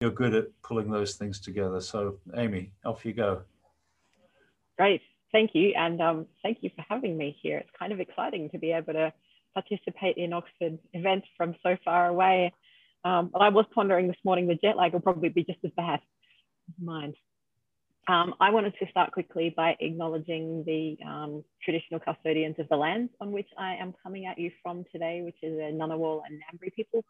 you're 0.00 0.10
good 0.10 0.34
at 0.34 0.46
pulling 0.62 0.90
those 0.90 1.14
things 1.14 1.40
together. 1.40 1.80
So, 1.80 2.18
Amy, 2.36 2.72
off 2.84 3.04
you 3.04 3.12
go. 3.12 3.42
Great. 4.76 5.00
Thank 5.32 5.50
you. 5.54 5.72
And 5.76 6.00
um, 6.02 6.26
thank 6.42 6.58
you 6.60 6.70
for 6.76 6.84
having 6.88 7.16
me 7.16 7.36
here. 7.42 7.58
It's 7.58 7.70
kind 7.78 7.92
of 7.92 8.00
exciting 8.00 8.50
to 8.50 8.58
be 8.58 8.72
able 8.72 8.92
to 8.92 9.12
participate 9.54 10.16
in 10.16 10.32
Oxford 10.32 10.78
events 10.92 11.26
from 11.36 11.54
so 11.62 11.76
far 11.84 12.08
away. 12.08 12.52
Um, 13.04 13.30
I 13.38 13.48
was 13.48 13.64
pondering 13.74 14.08
this 14.08 14.16
morning, 14.24 14.46
the 14.46 14.56
jet 14.56 14.76
lag 14.76 14.92
will 14.92 15.00
probably 15.00 15.30
be 15.30 15.44
just 15.44 15.60
as 15.64 15.70
bad. 15.76 16.00
Mind. 16.80 17.14
Um, 18.08 18.34
I 18.40 18.50
wanted 18.50 18.74
to 18.78 18.90
start 18.90 19.12
quickly 19.12 19.52
by 19.56 19.76
acknowledging 19.80 20.62
the 20.64 20.96
um, 21.04 21.44
traditional 21.62 22.00
custodians 22.00 22.56
of 22.58 22.68
the 22.68 22.76
lands 22.76 23.12
on 23.20 23.32
which 23.32 23.48
I 23.58 23.74
am 23.76 23.94
coming 24.02 24.26
at 24.26 24.38
you 24.38 24.52
from 24.62 24.84
today, 24.92 25.22
which 25.24 25.36
is 25.42 25.56
the 25.56 25.72
Ngunnawal 25.72 26.20
and 26.28 26.38
Ngambri 26.38 26.72
people, 26.74 27.04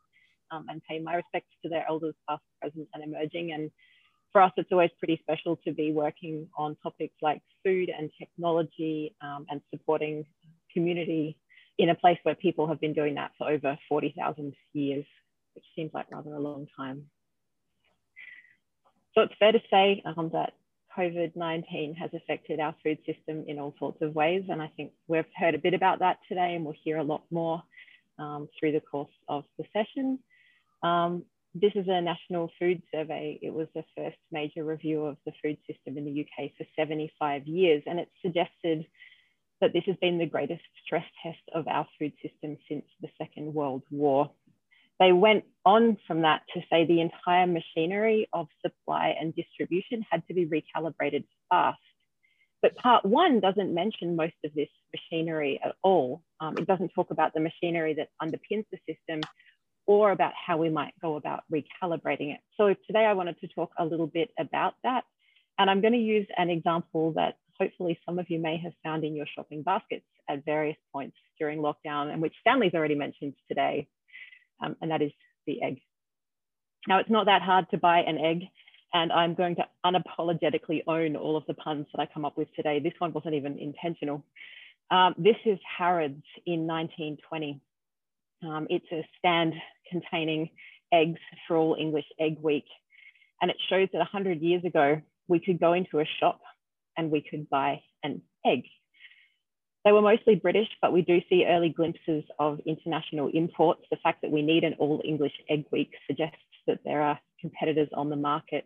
um, 0.51 0.67
and 0.69 0.83
pay 0.89 0.99
my 0.99 1.15
respects 1.15 1.51
to 1.63 1.69
their 1.69 1.85
elders 1.89 2.15
past, 2.29 2.43
present, 2.61 2.89
and 2.95 3.03
emerging. 3.03 3.53
And 3.53 3.71
for 4.33 4.43
us, 4.43 4.53
it's 4.57 4.71
always 4.73 4.91
pretty 4.99 5.21
special 5.23 5.57
to 5.65 5.73
be 5.73 5.93
working 5.93 6.49
on 6.57 6.77
topics 6.83 7.15
like 7.23 7.41
food 7.65 7.91
and 7.97 8.11
technology 8.19 9.15
um, 9.23 9.47
and 9.49 9.61
supporting 9.71 10.25
community 10.73 11.37
in 11.79 11.91
a 11.91 11.95
place 11.95 12.19
where 12.23 12.35
people 12.35 12.67
have 12.67 12.81
been 12.81 12.95
doing 12.95 13.15
that 13.15 13.33
for 13.39 13.49
over 13.49 13.79
40,000 13.89 14.55
years, 14.73 15.05
which 15.55 15.65
seems 15.75 15.91
like 15.93 16.07
rather 16.11 16.35
a 16.35 16.41
long 16.41 16.67
time. 16.77 17.05
So 19.15 19.23
it's 19.23 19.35
fair 19.39 19.53
to 19.53 19.61
say 19.71 20.03
um, 20.05 20.31
that 20.33 20.53
COVID-19 20.97 21.97
has 21.97 22.11
affected 22.15 22.61
our 22.61 22.75
food 22.83 22.99
system 23.07 23.45
in 23.47 23.59
all 23.59 23.75
sorts 23.79 24.01
of 24.03 24.15
ways. 24.15 24.45
And 24.49 24.63
I 24.63 24.71
think 24.77 24.93
we've 25.09 25.25
heard 25.37 25.55
a 25.55 25.59
bit 25.59 25.75
about 25.75 25.99
that 26.01 26.19
today 26.29 26.55
and 26.55 26.65
we'll 26.65 26.75
hear 26.83 26.99
a 26.99 27.03
lot 27.03 27.23
more 27.31 27.63
um, 28.19 28.49
through 28.59 28.73
the 28.73 28.81
course 28.81 29.11
of 29.29 29.45
the 29.59 29.65
session. 29.73 30.19
Um, 30.87 31.25
this 31.55 31.73
is 31.75 31.87
a 31.89 32.01
national 32.01 32.51
food 32.59 32.83
survey. 32.93 33.39
It 33.43 33.53
was 33.53 33.67
the 33.75 33.85
first 33.97 34.19
major 34.31 34.65
review 34.65 35.07
of 35.07 35.17
the 35.25 35.33
food 35.43 35.57
system 35.67 35.97
in 35.97 36.05
the 36.05 36.21
UK 36.21 36.51
for 36.57 36.67
75 36.77 37.47
years. 37.47 37.83
And 37.87 37.99
it 37.99 38.11
suggested 38.23 38.87
that 39.61 39.73
this 39.73 39.85
has 39.87 39.97
been 39.97 40.19
the 40.19 40.27
greatest 40.27 40.63
stress 40.85 41.07
test 41.23 41.41
of 41.55 41.67
our 41.67 41.87
food 41.99 42.13
system 42.23 42.59
since 42.69 42.85
the 43.01 43.09
Second 43.19 43.55
World 43.55 43.83
War. 43.91 44.31
They 45.01 45.13
went 45.13 45.45
on 45.65 45.97
from 46.07 46.23
that 46.23 46.43
to 46.55 46.61
say 46.71 46.85
the 46.85 47.01
entire 47.01 47.47
machinery 47.47 48.29
of 48.33 48.49
supply 48.65 49.15
and 49.19 49.35
distribution 49.35 50.05
had 50.11 50.27
to 50.29 50.35
be 50.35 50.47
recalibrated 50.47 51.25
fast. 51.49 51.79
But 52.63 52.77
part 52.77 53.05
one 53.05 53.41
doesn't 53.41 53.73
mention 53.73 54.17
most 54.17 54.35
of 54.45 54.53
this 54.55 54.69
machinery 54.95 55.61
at 55.65 55.75
all. 55.83 56.23
Um, 56.41 56.57
it 56.59 56.67
doesn't 56.67 56.91
talk 56.95 57.11
about 57.11 57.33
the 57.35 57.41
machinery 57.41 57.95
that 57.95 58.09
underpins 58.23 58.65
the 58.73 58.79
system 58.89 59.21
or 59.87 60.11
about 60.11 60.33
how 60.35 60.57
we 60.57 60.69
might 60.69 60.95
go 61.01 61.17
about 61.17 61.45
recalibrating 61.53 62.35
it. 62.35 62.41
So 62.57 62.75
today 62.87 63.05
I 63.05 63.13
wanted 63.13 63.39
to 63.41 63.49
talk 63.49 63.71
a 63.79 63.85
little 63.85 64.07
bit 64.07 64.31
about 64.39 64.75
that. 64.83 65.05
And 65.59 65.71
I'm 65.71 65.81
going 65.81 65.93
to 65.93 65.99
use 65.99 66.27
an 66.37 66.51
example 66.51 67.13
that 67.13 67.37
hopefully 67.59 67.99
some 68.05 68.19
of 68.19 68.29
you 68.29 68.39
may 68.39 68.59
have 68.59 68.73
found 68.83 69.05
in 69.05 69.15
your 69.15 69.27
shopping 69.35 69.63
baskets 69.63 70.05
at 70.29 70.45
various 70.45 70.77
points 70.93 71.17
during 71.39 71.61
lockdown 71.61 72.13
and 72.13 72.21
which 72.21 72.35
Stanley's 72.41 72.75
already 72.75 72.95
mentioned 72.95 73.35
today, 73.49 73.89
um, 74.63 74.77
and 74.83 74.91
that 74.91 75.03
is 75.03 75.13
the 75.47 75.63
egg. 75.63 75.81
Now, 76.89 76.99
it's 76.99 77.11
not 77.11 77.27
that 77.27 77.43
hard 77.43 77.71
to 77.71 77.79
buy 77.79 78.01
an 78.01 78.19
egg, 78.19 78.43
and 78.93 79.13
I'm 79.13 79.35
going 79.35 79.57
to 79.57 79.65
unapologetically 79.85 80.83
own 80.87 81.17
all 81.17 81.37
of 81.37 81.45
the 81.47 81.55
puns 81.55 81.87
that 81.95 82.01
I 82.01 82.07
come 82.13 82.25
up 82.25 82.37
with 82.37 82.49
today. 82.55 82.81
This 82.81 82.93
one 82.99 83.13
wasn't 83.13 83.35
even 83.35 83.59
intentional. 83.59 84.25
Um, 84.91 85.15
this 85.19 85.37
is 85.45 85.59
Harrods 85.79 86.23
in 86.45 86.67
1920. 86.67 87.61
Um, 88.47 88.67
it's 88.71 88.87
a 88.93 89.07
stand 89.19 89.55
containing 89.91 90.51
eggs 90.93 91.21
for 91.47 91.57
all 91.57 91.77
English 91.79 92.07
Egg 92.21 92.39
Week. 92.41 92.67
And 93.41 93.51
it 93.51 93.57
shows 93.69 93.89
that 93.93 93.99
100 93.99 94.41
years 94.41 94.65
ago, 94.65 95.01
we 95.29 95.41
could 95.41 95.61
go 95.61 95.73
into 95.73 95.99
a 96.01 96.05
shop 96.21 96.41
and 96.97 97.11
we 97.11 97.25
could 97.29 97.49
buy 97.51 97.83
an 98.03 98.23
egg. 98.47 98.63
They 99.85 99.93
were 99.93 100.03
mostly 100.03 100.35
British, 100.35 100.69
but 100.83 100.93
we 100.93 101.03
do 101.03 101.21
see 101.29 101.47
early 101.47 101.69
glimpses 101.69 102.25
of 102.39 102.61
international 102.67 103.31
imports. 103.33 103.83
The 103.91 103.99
fact 104.03 104.23
that 104.23 104.31
we 104.31 104.43
need 104.43 104.65
an 104.65 104.75
all 104.79 105.01
English 105.05 105.35
egg 105.49 105.65
week 105.71 105.93
suggests 106.07 106.39
that 106.67 106.81
there 106.85 107.03
are 107.03 107.21
competitors 107.41 107.89
on 107.95 108.11
the 108.11 108.17
market. 108.17 108.65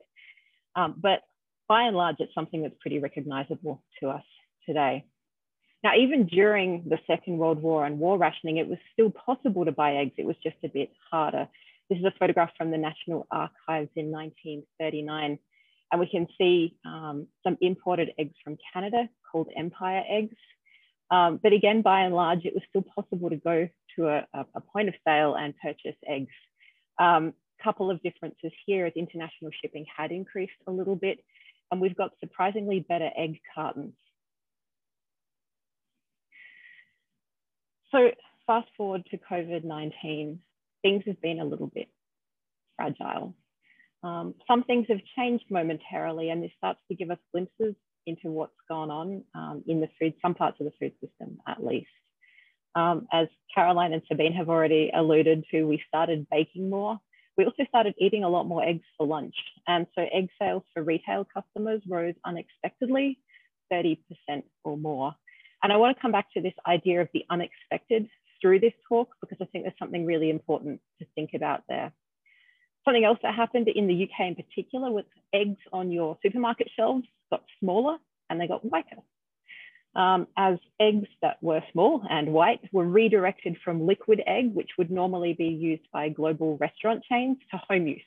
Um, 0.76 0.94
but 0.96 1.20
by 1.68 1.82
and 1.82 1.96
large, 1.96 2.16
it's 2.20 2.34
something 2.34 2.62
that's 2.62 2.74
pretty 2.80 3.00
recognizable 3.00 3.82
to 4.00 4.08
us 4.08 4.24
today. 4.66 5.04
Now, 5.82 5.92
even 5.96 6.26
during 6.26 6.84
the 6.88 6.98
Second 7.06 7.38
World 7.38 7.62
War 7.62 7.86
and 7.86 7.98
war 7.98 8.18
rationing, 8.18 8.58
it 8.58 8.68
was 8.68 8.78
still 8.92 9.10
possible 9.10 9.64
to 9.64 9.72
buy 9.72 9.96
eggs. 9.96 10.12
It 10.18 10.26
was 10.26 10.36
just 10.42 10.56
a 10.62 10.68
bit 10.68 10.90
harder. 11.10 11.48
This 11.88 11.98
is 11.98 12.04
a 12.04 12.12
photograph 12.18 12.50
from 12.56 12.70
the 12.70 12.78
National 12.78 13.26
Archives 13.30 13.90
in 13.96 14.10
1939. 14.10 15.38
And 15.90 16.00
we 16.00 16.06
can 16.06 16.26
see 16.38 16.76
um, 16.84 17.26
some 17.42 17.56
imported 17.60 18.10
eggs 18.18 18.34
from 18.44 18.58
Canada 18.72 19.08
called 19.30 19.48
Empire 19.56 20.04
eggs. 20.08 20.36
Um, 21.10 21.40
but 21.42 21.52
again, 21.52 21.82
by 21.82 22.02
and 22.02 22.14
large, 22.14 22.44
it 22.44 22.54
was 22.54 22.62
still 22.68 22.84
possible 22.94 23.30
to 23.30 23.36
go 23.36 23.68
to 23.96 24.08
a, 24.08 24.26
a 24.32 24.60
point 24.60 24.88
of 24.88 24.94
sale 25.04 25.34
and 25.34 25.54
purchase 25.60 25.96
eggs. 26.06 26.32
A 27.00 27.04
um, 27.04 27.34
couple 27.62 27.90
of 27.90 28.02
differences 28.02 28.52
here 28.66 28.86
as 28.86 28.92
international 28.94 29.50
shipping 29.60 29.86
had 29.94 30.12
increased 30.12 30.52
a 30.66 30.70
little 30.70 30.94
bit, 30.94 31.18
and 31.72 31.80
we've 31.80 31.96
got 31.96 32.12
surprisingly 32.20 32.80
better 32.80 33.10
egg 33.16 33.40
cartons. 33.54 33.94
So 37.92 38.10
fast 38.46 38.68
forward 38.76 39.04
to 39.10 39.18
COVID-19, 39.18 40.38
things 40.82 41.02
have 41.06 41.20
been 41.20 41.40
a 41.40 41.44
little 41.44 41.66
bit 41.66 41.88
fragile. 42.76 43.34
Um, 44.02 44.34
some 44.48 44.64
things 44.64 44.86
have 44.88 45.00
changed 45.16 45.44
momentarily 45.50 46.30
and 46.30 46.42
this 46.42 46.52
starts 46.56 46.80
to 46.88 46.94
give 46.94 47.10
us 47.10 47.18
glimpses 47.32 47.74
into 48.06 48.30
what's 48.30 48.56
gone 48.68 48.90
on 48.90 49.24
um, 49.34 49.62
in 49.66 49.80
the 49.80 49.88
food, 49.98 50.14
some 50.22 50.34
parts 50.34 50.58
of 50.60 50.66
the 50.66 50.72
food 50.80 50.92
system 51.00 51.38
at 51.46 51.64
least. 51.64 51.88
Um, 52.74 53.06
as 53.12 53.28
Caroline 53.54 53.92
and 53.92 54.02
Sabine 54.08 54.32
have 54.34 54.48
already 54.48 54.90
alluded 54.94 55.44
to, 55.50 55.64
we 55.64 55.82
started 55.88 56.26
baking 56.30 56.70
more. 56.70 56.98
We 57.36 57.44
also 57.44 57.64
started 57.68 57.94
eating 57.98 58.24
a 58.24 58.28
lot 58.28 58.44
more 58.44 58.64
eggs 58.64 58.84
for 58.96 59.06
lunch. 59.06 59.34
And 59.66 59.86
so 59.94 60.06
egg 60.12 60.28
sales 60.40 60.62
for 60.72 60.82
retail 60.82 61.26
customers 61.32 61.82
rose 61.88 62.14
unexpectedly, 62.24 63.18
30% 63.72 63.98
or 64.64 64.76
more. 64.76 65.14
And 65.62 65.72
I 65.72 65.76
want 65.76 65.96
to 65.96 66.00
come 66.00 66.12
back 66.12 66.32
to 66.32 66.40
this 66.40 66.54
idea 66.66 67.00
of 67.00 67.08
the 67.12 67.24
unexpected 67.30 68.08
through 68.40 68.60
this 68.60 68.72
talk 68.88 69.10
because 69.20 69.38
I 69.40 69.44
think 69.46 69.64
there's 69.64 69.78
something 69.78 70.06
really 70.06 70.30
important 70.30 70.80
to 70.98 71.06
think 71.14 71.30
about 71.34 71.62
there. 71.68 71.92
Something 72.84 73.04
else 73.04 73.18
that 73.22 73.34
happened 73.34 73.68
in 73.68 73.86
the 73.86 74.04
UK 74.04 74.28
in 74.28 74.34
particular 74.34 74.90
was 74.90 75.04
eggs 75.34 75.60
on 75.72 75.90
your 75.90 76.16
supermarket 76.22 76.68
shelves 76.74 77.06
got 77.30 77.44
smaller 77.60 77.98
and 78.28 78.40
they 78.40 78.48
got 78.48 78.64
whiter. 78.64 78.96
Um, 79.94 80.28
as 80.36 80.58
eggs 80.78 81.08
that 81.20 81.42
were 81.42 81.62
small 81.72 82.02
and 82.08 82.32
white 82.32 82.60
were 82.72 82.86
redirected 82.86 83.56
from 83.64 83.86
liquid 83.86 84.22
egg, 84.26 84.54
which 84.54 84.70
would 84.78 84.90
normally 84.90 85.34
be 85.34 85.48
used 85.48 85.82
by 85.92 86.08
global 86.08 86.56
restaurant 86.58 87.02
chains, 87.10 87.38
to 87.50 87.60
home 87.68 87.88
use. 87.88 88.00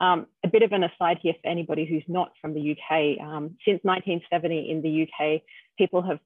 Um, 0.00 0.26
a 0.44 0.48
bit 0.48 0.62
of 0.62 0.72
an 0.72 0.84
aside 0.84 1.18
here 1.20 1.34
for 1.42 1.50
anybody 1.50 1.84
who's 1.84 2.04
not 2.08 2.32
from 2.40 2.54
the 2.54 2.72
UK. 2.72 3.20
Um, 3.20 3.56
since 3.66 3.80
1970 3.82 4.70
in 4.70 4.82
the 4.82 5.02
UK, 5.02 5.42
people 5.76 6.00
have 6.02 6.20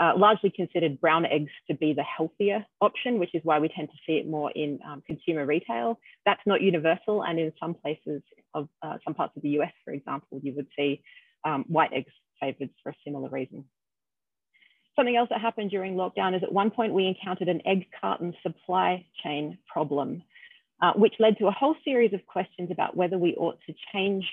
uh, 0.00 0.12
largely 0.16 0.50
considered 0.50 1.00
brown 1.00 1.26
eggs 1.26 1.52
to 1.68 1.74
be 1.74 1.92
the 1.92 2.02
healthier 2.02 2.64
option, 2.80 3.18
which 3.18 3.34
is 3.34 3.42
why 3.44 3.58
we 3.58 3.68
tend 3.68 3.88
to 3.90 3.96
see 4.06 4.14
it 4.14 4.26
more 4.26 4.50
in 4.52 4.78
um, 4.86 5.02
consumer 5.06 5.44
retail. 5.44 6.00
That's 6.24 6.40
not 6.46 6.62
universal, 6.62 7.22
and 7.22 7.38
in 7.38 7.52
some 7.60 7.74
places 7.74 8.22
of 8.54 8.68
uh, 8.82 8.96
some 9.04 9.14
parts 9.14 9.36
of 9.36 9.42
the 9.42 9.50
US, 9.60 9.72
for 9.84 9.92
example, 9.92 10.40
you 10.42 10.54
would 10.54 10.68
see 10.76 11.02
um, 11.44 11.64
white 11.68 11.92
eggs 11.92 12.12
favored 12.40 12.70
for 12.82 12.90
a 12.90 12.94
similar 13.04 13.28
reason. 13.28 13.64
Something 14.96 15.16
else 15.16 15.28
that 15.30 15.40
happened 15.40 15.70
during 15.70 15.94
lockdown 15.94 16.34
is 16.34 16.42
at 16.42 16.52
one 16.52 16.70
point 16.70 16.94
we 16.94 17.06
encountered 17.06 17.48
an 17.48 17.60
egg 17.66 17.86
carton 18.00 18.34
supply 18.42 19.04
chain 19.22 19.58
problem, 19.66 20.22
uh, 20.82 20.92
which 20.94 21.14
led 21.18 21.36
to 21.38 21.46
a 21.46 21.52
whole 21.52 21.76
series 21.84 22.14
of 22.14 22.26
questions 22.26 22.70
about 22.70 22.96
whether 22.96 23.18
we 23.18 23.34
ought 23.36 23.58
to 23.66 23.74
change 23.92 24.24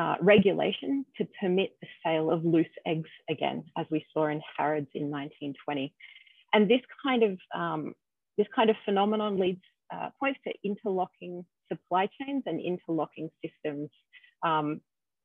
uh, 0.00 0.14
regulation 0.22 1.04
to 1.18 1.26
permit 1.38 1.76
the 1.82 1.88
sale 2.04 2.30
of 2.30 2.42
loose 2.42 2.66
eggs 2.86 3.10
again, 3.28 3.62
as 3.76 3.86
we 3.90 4.04
saw 4.14 4.28
in 4.28 4.40
Harrods 4.56 4.88
in 4.94 5.10
1920. 5.10 5.92
And 6.54 6.70
this 6.70 6.80
kind 7.04 7.22
of, 7.22 7.38
um, 7.54 7.94
this 8.38 8.46
kind 8.56 8.70
of 8.70 8.76
phenomenon 8.86 9.38
leads, 9.38 9.60
uh, 9.94 10.08
points 10.18 10.40
to 10.46 10.54
interlocking 10.64 11.44
supply 11.70 12.08
chains 12.18 12.44
and 12.46 12.60
interlocking 12.60 13.28
systems, 13.44 13.90
um, 14.42 14.80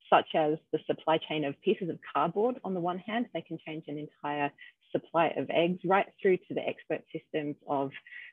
such 0.09 0.27
as 0.35 0.57
the 0.73 0.79
supply 0.85 1.19
chain 1.29 1.45
of 1.45 1.59
pieces 1.61 1.89
of 1.89 1.97
cardboard 2.13 2.55
on 2.65 2.73
the 2.73 2.79
one 2.79 2.99
hand, 2.99 3.27
they 3.33 3.41
can 3.41 3.57
change 3.65 3.85
an 3.87 3.97
entire 3.97 4.51
supply 4.91 5.27
of 5.37 5.49
eggs 5.51 5.79
right 5.85 6.07
through 6.21 6.37
to 6.37 6.53
the 6.53 6.67
expert 6.67 7.01
systems 7.13 7.55
of 7.69 7.91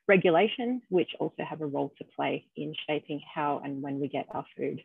regulation, 0.09 0.83
which 0.89 1.11
also 1.21 1.45
have 1.49 1.61
a 1.61 1.67
role 1.67 1.93
to 1.99 2.05
play 2.17 2.45
in 2.57 2.75
shaping 2.89 3.21
how 3.33 3.61
and 3.65 3.81
when 3.81 4.01
we 4.01 4.09
get 4.09 4.27
our 4.33 4.45
food. 4.57 4.81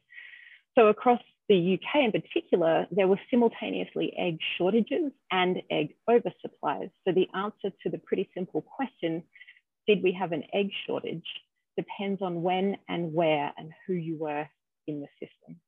So 0.78 0.88
across 0.88 1.22
the 1.50 1.74
UK 1.74 2.04
in 2.04 2.12
particular, 2.12 2.86
there 2.92 3.08
were 3.08 3.20
simultaneously 3.32 4.14
egg 4.18 4.38
shortages 4.58 5.12
and 5.32 5.58
egg 5.72 5.96
oversupplies. 6.08 6.92
So 7.04 7.14
the 7.14 7.28
answer 7.34 7.76
to 7.84 7.90
the 7.90 7.98
pretty 7.98 8.30
simple 8.36 8.62
question, 8.62 9.24
did 9.88 10.04
we 10.04 10.12
have 10.12 10.34
an 10.34 10.44
egg 10.54 10.70
shortage, 10.86 11.26
depends 11.78 12.22
on 12.22 12.44
when 12.44 12.78
and 12.88 13.14
where 13.14 13.52
and 13.58 13.72
who 13.88 13.94
you 13.94 14.18
were 14.18 14.48
in 14.88 15.02
the 15.02 15.08
system. 15.20 15.60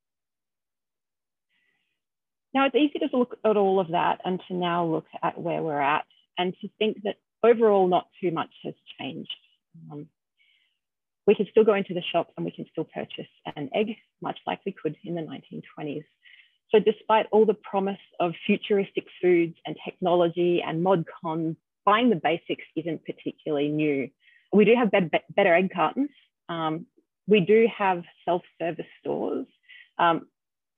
Now 2.54 2.66
it's 2.66 2.76
easy 2.76 3.00
to 3.00 3.18
look 3.18 3.38
at 3.44 3.58
all 3.58 3.80
of 3.80 3.90
that 3.90 4.20
and 4.26 4.40
to 4.48 4.54
now 4.54 4.86
look 4.86 5.06
at 5.24 5.40
where 5.40 5.64
we're 5.64 5.82
at 5.82 6.06
and 6.38 6.54
to 6.62 6.70
think 6.78 7.02
that 7.04 7.16
overall 7.44 7.88
not 7.88 8.08
too 8.22 8.32
much 8.32 8.50
has 8.64 8.74
changed. 9.00 9.30
Um, 9.92 10.08
we 11.30 11.36
can 11.36 11.46
still 11.52 11.64
go 11.64 11.76
into 11.76 11.94
the 11.94 12.02
shop 12.02 12.32
and 12.36 12.44
we 12.44 12.50
can 12.50 12.66
still 12.72 12.86
purchase 12.86 13.30
an 13.56 13.70
egg, 13.76 13.96
much 14.20 14.40
like 14.48 14.60
we 14.66 14.72
could 14.72 14.96
in 15.04 15.14
the 15.14 15.22
1920s. 15.22 16.04
So 16.72 16.80
despite 16.80 17.28
all 17.32 17.46
the 17.46 17.54
promise 17.54 18.00
of 18.20 18.34
futuristic 18.48 19.06
foods 19.22 19.56
and 19.64 19.76
technology 19.86 20.64
and 20.66 20.82
mod 20.82 21.06
cons, 21.22 21.56
buying 21.86 22.10
the 22.10 22.16
basics 22.16 22.64
isn't 22.76 23.06
particularly 23.06 23.68
new. 23.68 24.10
We 24.52 24.66
do 24.66 24.74
have 24.74 24.90
better, 24.90 25.12
better 25.36 25.54
egg 25.54 25.70
cartons. 25.72 26.10
Um, 26.50 26.88
we 27.28 27.42
do 27.42 27.68
have 27.78 28.02
self-service 28.26 28.88
stores. 29.00 29.46
Um, 30.00 30.30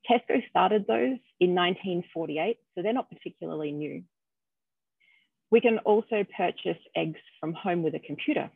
Tesco 0.10 0.42
started 0.50 0.86
those 0.86 1.20
in 1.40 1.56
1948, 1.56 2.58
so 2.76 2.82
they're 2.82 2.92
not 2.92 3.10
particularly 3.10 3.72
new. 3.72 4.04
We 5.50 5.62
can 5.62 5.78
also 5.80 6.26
purchase 6.36 6.82
eggs 6.94 7.22
from 7.40 7.54
home 7.54 7.84
with 7.84 7.96
a 7.96 8.00
computer. 8.00 8.52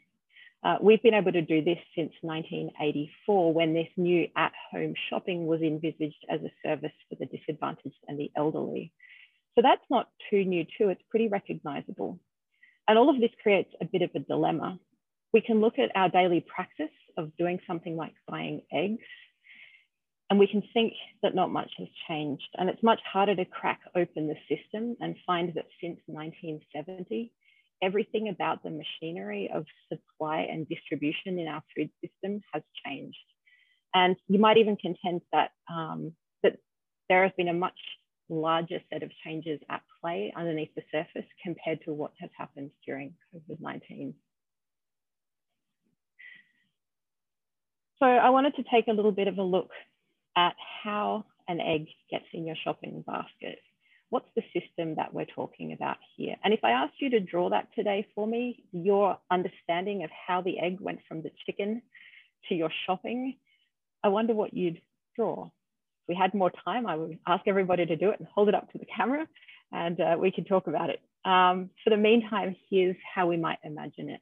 Uh, 0.66 0.78
we've 0.82 1.04
been 1.04 1.14
able 1.14 1.32
to 1.32 1.44
do 1.44 1.64
this 1.64 1.78
since 1.96 2.12
1984 2.22 3.54
when 3.54 3.76
this 3.76 3.88
new 3.98 4.28
at-home 4.36 4.96
shopping 5.12 5.46
was 5.46 5.62
envisaged 5.62 6.26
as 6.28 6.42
a 6.42 6.50
service 6.68 6.92
for 7.08 7.16
the 7.20 7.28
disadvantaged 7.28 8.00
and 8.08 8.20
the 8.20 8.32
elderly. 8.36 8.92
So 9.54 9.62
that's 9.62 9.86
not 9.92 10.10
too 10.32 10.44
new 10.44 10.64
too, 10.64 10.90
it's 10.90 11.04
pretty 11.12 11.28
recognizable. 11.28 12.20
And 12.88 12.98
all 12.98 13.12
of 13.12 13.22
this 13.22 13.30
creates 13.44 13.72
a 13.80 13.86
bit 13.86 14.02
of 14.02 14.10
a 14.16 14.20
dilemma. 14.20 14.80
We 15.34 15.42
can 15.42 15.62
look 15.62 15.78
at 15.78 15.96
our 15.96 16.10
daily 16.10 16.44
practice 16.44 16.90
of 17.16 17.38
doing 17.38 17.60
something 17.68 17.96
like 17.96 18.16
buying 18.28 18.62
eggs 18.74 19.06
and 20.32 20.40
we 20.40 20.48
can 20.48 20.64
think 20.74 20.94
that 21.22 21.36
not 21.36 21.52
much 21.52 21.70
has 21.78 21.88
changed. 22.08 22.50
And 22.58 22.72
it's 22.72 22.82
much 22.82 23.00
harder 23.12 23.36
to 23.36 23.46
crack 23.46 23.82
open 23.96 24.28
the 24.28 24.36
system 24.50 24.98
and 25.00 25.16
find 25.28 25.54
that 25.54 25.68
since 25.80 26.00
1970, 26.08 27.32
everything 27.82 28.30
about 28.30 28.64
the 28.64 28.70
machinery 28.70 29.50
of 29.54 29.66
supply 29.90 30.48
and 30.50 30.68
distribution 30.68 31.40
in 31.40 31.48
our 31.48 31.64
food 31.76 31.90
system 32.04 32.42
has 32.54 32.64
changed. 32.86 33.18
And 33.94 34.16
you 34.28 34.40
might 34.40 34.58
even 34.58 34.76
contend 34.76 35.22
that, 35.32 35.52
um, 35.72 36.14
that 36.44 36.58
there 37.10 37.24
has 37.24 37.32
been 37.38 37.48
a 37.48 37.54
much 37.54 37.78
larger 38.30 38.80
set 38.92 39.04
of 39.04 39.12
changes 39.24 39.60
at 39.70 39.82
play 40.02 40.34
underneath 40.36 40.74
the 40.76 40.82
surface 40.92 41.30
compared 41.44 41.82
to 41.86 41.94
what 41.94 42.12
has 42.20 42.30
happened 42.38 42.72
during 42.86 43.14
COVID-19. 43.34 44.14
So 48.00 48.06
I 48.06 48.30
wanted 48.30 48.56
to 48.56 48.64
take 48.64 48.88
a 48.88 48.94
little 48.94 49.12
bit 49.12 49.28
of 49.28 49.38
a 49.38 49.44
look 49.44 49.70
at 50.36 50.56
how 50.84 51.26
an 51.48 51.62
egg 51.62 51.88
gets 52.12 52.26
in 52.34 52.46
your 52.46 52.58
shopping 52.64 53.04
basket. 53.08 53.60
What's 54.16 54.30
the 54.34 54.44
system 54.58 54.96
that 54.96 55.14
we're 55.14 55.26
talking 55.26 55.74
about 55.74 55.98
here? 56.16 56.38
And 56.42 56.54
if 56.54 56.62
I 56.64 56.72
asked 56.72 57.02
you 57.02 57.10
to 57.10 57.20
draw 57.20 57.50
that 57.50 57.68
today 57.76 58.08
for 58.16 58.26
me, 58.26 58.64
your 58.72 59.18
understanding 59.30 60.06
of 60.06 60.10
how 60.26 60.42
the 60.42 60.58
egg 60.58 60.78
went 60.80 61.00
from 61.06 61.22
the 61.22 61.32
chicken 61.46 61.82
to 62.48 62.56
your 62.56 62.70
shopping, 62.86 63.36
I 64.06 64.08
wonder 64.08 64.34
what 64.34 64.54
you'd 64.54 64.80
draw. 65.18 65.48
If 65.48 66.08
we 66.08 66.16
had 66.16 66.34
more 66.34 66.50
time, 66.64 66.88
I 66.88 66.96
would 66.96 67.20
ask 67.28 67.44
everybody 67.46 67.86
to 67.86 67.98
do 67.98 68.10
it 68.12 68.20
and 68.20 68.28
hold 68.34 68.48
it 68.48 68.56
up 68.56 68.72
to 68.72 68.78
the 68.78 68.86
camera 68.86 69.28
and 69.74 70.00
uh, 70.00 70.16
we 70.18 70.32
could 70.32 70.48
talk 70.48 70.68
about 70.68 70.90
it. 70.90 71.02
Um, 71.30 71.70
for 71.84 71.90
the 71.90 71.98
meantime, 71.98 72.56
here's 72.70 72.96
how 73.14 73.28
we 73.28 73.36
might 73.36 73.60
imagine 73.66 74.10
it. 74.10 74.22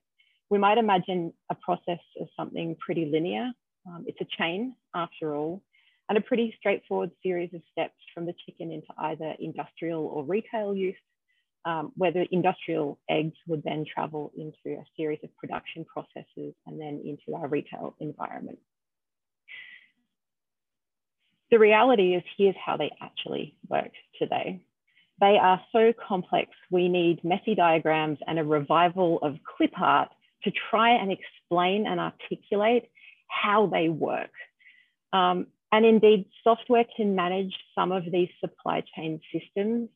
We 0.49 0.57
might 0.57 0.79
imagine 0.79 1.33
a 1.51 1.55
process 1.55 1.99
as 2.19 2.27
something 2.35 2.77
pretty 2.83 3.05
linear. 3.05 3.51
Um, 3.87 4.05
it's 4.07 4.21
a 4.21 4.37
chain 4.39 4.75
after 4.95 5.35
all, 5.35 5.61
and 6.09 6.17
a 6.17 6.21
pretty 6.21 6.53
straightforward 6.59 7.11
series 7.21 7.53
of 7.53 7.61
steps 7.71 7.95
from 8.13 8.25
the 8.25 8.33
chicken 8.45 8.71
into 8.71 8.87
either 8.97 9.33
industrial 9.39 10.05
or 10.05 10.23
retail 10.23 10.75
use, 10.75 10.95
um, 11.65 11.91
where 11.95 12.11
the 12.11 12.27
industrial 12.31 12.99
eggs 13.09 13.35
would 13.47 13.63
then 13.63 13.85
travel 13.91 14.31
into 14.37 14.77
a 14.77 14.83
series 14.97 15.19
of 15.23 15.35
production 15.37 15.85
processes 15.85 16.53
and 16.67 16.79
then 16.79 17.01
into 17.05 17.37
our 17.37 17.47
retail 17.47 17.95
environment. 17.99 18.59
The 21.51 21.59
reality 21.59 22.15
is 22.15 22.23
here's 22.37 22.55
how 22.63 22.77
they 22.77 22.91
actually 23.01 23.55
work 23.69 23.91
today. 24.19 24.61
They 25.21 25.37
are 25.39 25.61
so 25.71 25.93
complex, 25.93 26.49
we 26.71 26.89
need 26.89 27.23
messy 27.23 27.55
diagrams 27.55 28.17
and 28.27 28.39
a 28.39 28.43
revival 28.43 29.19
of 29.21 29.37
clip 29.55 29.71
art 29.79 30.09
to 30.43 30.51
try 30.69 30.95
and 30.95 31.11
explain 31.11 31.85
and 31.87 31.99
articulate 31.99 32.89
how 33.27 33.67
they 33.67 33.89
work. 33.89 34.31
Um, 35.13 35.47
and 35.73 35.87
indeed, 35.87 36.27
software 36.43 36.85
can 36.95 37.15
manage 37.15 37.55
some 37.73 37.91
of 37.91 38.03
these 38.11 38.29
supply 38.39 38.83
chain 38.95 39.19
systems 39.33 39.89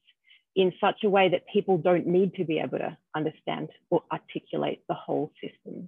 in 0.56 0.74
such 0.82 1.04
a 1.04 1.10
way 1.10 1.30
that 1.30 1.44
people 1.54 1.78
don't 1.78 2.08
need 2.08 2.34
to 2.34 2.44
be 2.44 2.58
able 2.58 2.80
to 2.80 2.98
understand 3.16 3.70
or 3.92 4.02
articulate 4.12 4.82
the 4.90 4.96
whole 4.96 5.32
system. 5.40 5.88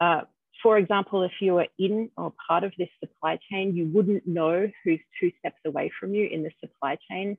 Uh, 0.00 0.22
for 0.64 0.78
example, 0.78 1.22
if 1.22 1.30
you 1.40 1.54
were 1.54 1.68
in 1.78 2.10
or 2.16 2.34
part 2.48 2.64
of 2.64 2.72
this 2.76 2.88
supply 2.98 3.38
chain, 3.48 3.76
you 3.76 3.86
wouldn't 3.94 4.26
know 4.26 4.68
who's 4.82 4.98
two 5.20 5.30
steps 5.38 5.60
away 5.64 5.92
from 6.00 6.12
you 6.12 6.26
in 6.26 6.42
the 6.42 6.50
supply 6.60 6.98
chain 7.08 7.38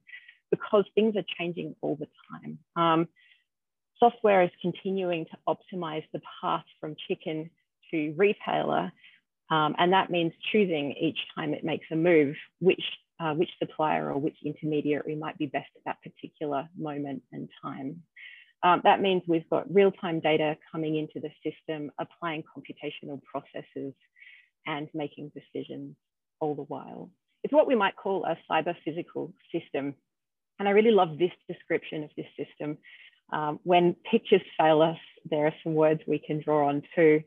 because 0.49 0.85
things 0.95 1.17
are 1.17 1.25
changing 1.37 1.75
all 1.81 1.97
the 1.97 2.07
time. 2.31 2.57
Um, 2.77 3.07
software 3.99 4.43
is 4.43 4.49
continuing 4.61 5.25
to 5.25 5.37
optimize 5.45 6.05
the 6.13 6.21
path 6.41 6.63
from 6.79 6.95
chicken 7.09 7.49
to 7.91 8.13
retailer 8.15 8.93
um, 9.51 9.75
and 9.77 9.93
that 9.93 10.09
means 10.09 10.33
choosing 10.51 10.93
each 10.93 11.19
time 11.35 11.53
it 11.53 11.63
makes 11.63 11.85
a 11.91 11.95
move, 11.95 12.35
which, 12.59 12.83
uh, 13.19 13.33
which 13.33 13.49
supplier 13.59 14.11
or 14.11 14.17
which 14.17 14.37
intermediary 14.43 15.15
might 15.15 15.37
be 15.37 15.45
best 15.45 15.69
at 15.75 15.83
that 15.85 15.97
particular 16.01 16.67
moment 16.77 17.21
and 17.33 17.49
time. 17.61 18.01
Um, 18.63 18.81
that 18.83 19.01
means 19.01 19.23
we've 19.27 19.49
got 19.49 19.73
real-time 19.73 20.21
data 20.21 20.55
coming 20.71 20.95
into 20.95 21.19
the 21.19 21.31
system, 21.43 21.91
applying 21.99 22.43
computational 22.43 23.19
processes 23.23 23.93
and 24.65 24.87
making 24.93 25.31
decisions 25.35 25.95
all 26.39 26.55
the 26.55 26.63
while. 26.63 27.09
It's 27.43 27.53
what 27.53 27.67
we 27.67 27.75
might 27.75 27.95
call 27.95 28.23
a 28.23 28.37
cyber 28.49 28.75
physical 28.85 29.33
system. 29.51 29.95
And 30.59 30.67
I 30.67 30.71
really 30.71 30.91
love 30.91 31.17
this 31.17 31.31
description 31.49 32.03
of 32.03 32.11
this 32.15 32.27
system. 32.37 32.77
Um, 33.33 33.59
when 33.63 33.95
pictures 34.09 34.41
fail 34.57 34.81
us, 34.81 34.99
there 35.29 35.47
are 35.47 35.53
some 35.63 35.73
words 35.73 36.01
we 36.05 36.19
can 36.19 36.39
draw 36.39 36.69
on 36.69 36.83
too. 36.95 37.23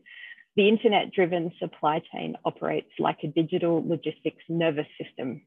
The 0.56 0.69
internet-driven 0.69 1.53
supply 1.59 2.01
chain 2.12 2.37
operates 2.45 2.91
like 3.01 3.19
a 3.25 3.29
digital 3.29 3.83
logistics 3.87 4.45
nervous 4.49 4.87
system. 5.03 5.43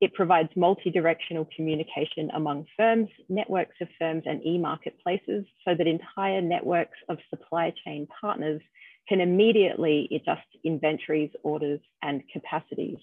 It 0.00 0.14
provides 0.14 0.48
multi-directional 0.56 1.48
communication 1.54 2.30
among 2.32 2.66
firms, 2.74 3.10
networks 3.28 3.76
of 3.82 3.88
firms 3.98 4.22
and 4.24 4.44
e-marketplaces 4.46 5.44
so 5.66 5.74
that 5.74 5.86
entire 5.86 6.40
networks 6.40 6.98
of 7.10 7.18
supply 7.28 7.74
chain 7.84 8.06
partners 8.20 8.62
can 9.08 9.20
immediately 9.20 10.08
adjust 10.14 10.46
inventories, 10.64 11.30
orders, 11.42 11.80
and 12.02 12.22
capacities. 12.32 12.98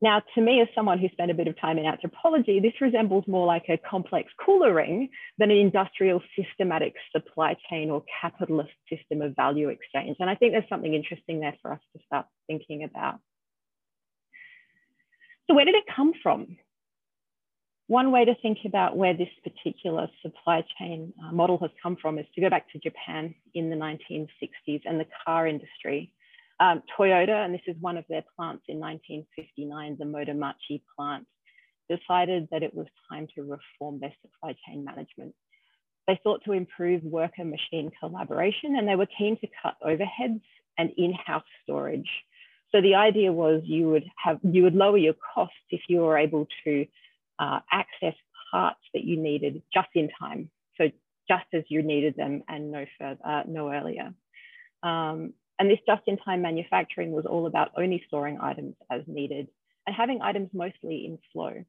Now, 0.00 0.22
to 0.36 0.40
me, 0.40 0.60
as 0.60 0.68
someone 0.76 0.98
who 0.98 1.08
spent 1.08 1.32
a 1.32 1.34
bit 1.34 1.48
of 1.48 1.60
time 1.60 1.76
in 1.76 1.84
anthropology, 1.84 2.60
this 2.60 2.80
resembles 2.80 3.24
more 3.26 3.46
like 3.46 3.64
a 3.68 3.78
complex 3.78 4.30
Kula 4.40 4.72
ring 4.72 5.08
than 5.38 5.50
an 5.50 5.56
industrial 5.56 6.22
systematic 6.36 6.94
supply 7.10 7.56
chain 7.68 7.90
or 7.90 8.04
capitalist 8.20 8.70
system 8.88 9.22
of 9.22 9.34
value 9.34 9.70
exchange. 9.70 10.16
And 10.20 10.30
I 10.30 10.36
think 10.36 10.52
there's 10.52 10.68
something 10.68 10.94
interesting 10.94 11.40
there 11.40 11.56
for 11.62 11.72
us 11.72 11.80
to 11.96 12.02
start 12.06 12.26
thinking 12.46 12.84
about. 12.84 13.18
So 15.48 15.54
where 15.54 15.64
did 15.64 15.74
it 15.74 15.84
come 15.94 16.12
from? 16.22 16.58
One 17.88 18.12
way 18.12 18.24
to 18.26 18.34
think 18.40 18.58
about 18.66 18.96
where 18.96 19.16
this 19.16 19.30
particular 19.42 20.08
supply 20.22 20.62
chain 20.78 21.12
uh, 21.24 21.32
model 21.32 21.58
has 21.58 21.70
come 21.82 21.96
from 22.00 22.18
is 22.18 22.26
to 22.34 22.40
go 22.42 22.50
back 22.50 22.70
to 22.72 22.78
Japan 22.78 23.34
in 23.54 23.70
the 23.70 23.76
1960s 23.76 24.82
and 24.84 25.00
the 25.00 25.06
car 25.24 25.48
industry. 25.48 26.12
Um, 26.60 26.82
Toyota, 26.98 27.44
and 27.44 27.54
this 27.54 27.60
is 27.66 27.76
one 27.80 27.96
of 27.96 28.04
their 28.08 28.24
plants 28.36 28.64
in 28.68 28.80
1959, 28.80 29.96
the 29.98 30.04
Motomachi 30.04 30.82
plant, 30.96 31.26
decided 31.88 32.48
that 32.50 32.62
it 32.62 32.74
was 32.74 32.86
time 33.10 33.28
to 33.34 33.42
reform 33.42 34.00
their 34.00 34.12
supply 34.22 34.56
chain 34.66 34.84
management. 34.84 35.34
They 36.06 36.18
sought 36.22 36.42
to 36.44 36.52
improve 36.52 37.02
worker 37.02 37.44
machine 37.44 37.90
collaboration 38.00 38.76
and 38.76 38.88
they 38.88 38.96
were 38.96 39.06
keen 39.06 39.38
to 39.40 39.48
cut 39.62 39.76
overheads 39.84 40.40
and 40.78 40.90
in-house 40.96 41.44
storage. 41.62 42.08
So 42.72 42.80
the 42.80 42.94
idea 42.94 43.32
was 43.32 43.62
you 43.64 43.88
would 43.90 44.04
have 44.22 44.38
you 44.42 44.62
would 44.64 44.74
lower 44.74 44.98
your 44.98 45.14
costs 45.34 45.56
if 45.70 45.82
you 45.88 46.00
were 46.00 46.18
able 46.18 46.46
to 46.64 46.86
uh, 47.38 47.60
access 47.70 48.14
parts 48.50 48.80
that 48.94 49.04
you 49.04 49.16
needed 49.16 49.62
just 49.72 49.88
in 49.94 50.10
time. 50.18 50.50
So 50.76 50.90
just 51.28 51.44
as 51.52 51.64
you 51.68 51.82
needed 51.82 52.16
them 52.16 52.42
and 52.48 52.70
no 52.70 52.86
further, 52.98 53.20
uh, 53.24 53.42
no 53.46 53.70
earlier. 53.70 54.14
Um, 54.82 55.34
and 55.58 55.70
this 55.70 55.78
just-in-time 55.86 56.42
manufacturing 56.42 57.10
was 57.12 57.26
all 57.26 57.46
about 57.46 57.72
only 57.76 58.02
storing 58.06 58.38
items 58.40 58.74
as 58.90 59.02
needed 59.06 59.48
and 59.86 59.96
having 59.96 60.20
items 60.22 60.50
mostly 60.52 61.06
in 61.06 61.18
flow. 61.32 61.64